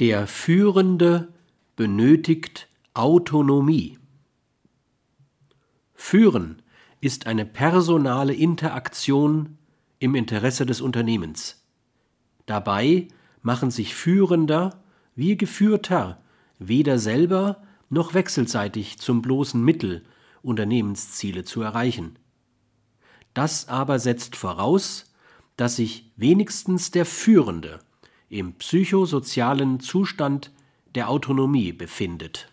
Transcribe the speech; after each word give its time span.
Der 0.00 0.28
Führende 0.28 1.26
benötigt 1.74 2.68
Autonomie. 2.94 3.98
Führen 5.92 6.62
ist 7.00 7.26
eine 7.26 7.44
personale 7.44 8.32
Interaktion 8.32 9.58
im 9.98 10.14
Interesse 10.14 10.66
des 10.66 10.80
Unternehmens. 10.80 11.64
Dabei 12.46 13.08
machen 13.42 13.72
sich 13.72 13.96
Führender 13.96 14.84
wie 15.16 15.36
Geführter 15.36 16.22
weder 16.60 17.00
selber 17.00 17.60
noch 17.90 18.14
wechselseitig 18.14 19.00
zum 19.00 19.20
bloßen 19.20 19.60
Mittel, 19.60 20.04
Unternehmensziele 20.42 21.42
zu 21.42 21.60
erreichen. 21.60 22.20
Das 23.34 23.66
aber 23.66 23.98
setzt 23.98 24.36
voraus, 24.36 25.12
dass 25.56 25.74
sich 25.74 26.12
wenigstens 26.14 26.92
der 26.92 27.04
Führende 27.04 27.80
im 28.28 28.54
psychosozialen 28.54 29.80
Zustand 29.80 30.52
der 30.94 31.08
Autonomie 31.08 31.72
befindet 31.72 32.50